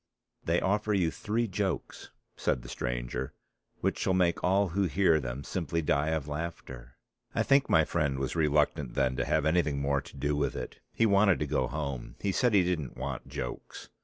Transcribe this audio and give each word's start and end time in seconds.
"They 0.45 0.59
offer 0.59 0.95
you 0.95 1.11
three 1.11 1.47
jokes," 1.47 2.09
said 2.35 2.63
the 2.63 2.69
stranger, 2.69 3.35
"which 3.81 3.99
shall 3.99 4.15
make 4.15 4.43
all 4.43 4.69
who 4.69 4.85
hear 4.85 5.19
them 5.19 5.43
simply 5.43 5.83
die 5.83 6.07
of 6.07 6.27
laughter." 6.27 6.97
I 7.35 7.43
think 7.43 7.69
my 7.69 7.85
friend 7.85 8.17
was 8.17 8.35
reluctant 8.35 8.95
then 8.95 9.15
to 9.17 9.25
have 9.25 9.45
anything 9.45 9.79
more 9.79 10.01
to 10.01 10.17
do 10.17 10.35
with 10.35 10.55
it, 10.55 10.79
he 10.91 11.05
wanted 11.05 11.37
to 11.37 11.45
go 11.45 11.67
home; 11.67 12.15
he 12.19 12.31
said 12.31 12.55
he 12.55 12.63
didn't 12.63 12.97
want 12.97 13.27
jokes. 13.27 13.89